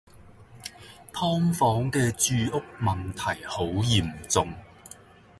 [1.13, 4.51] 劏房嘅住屋問題好嚴重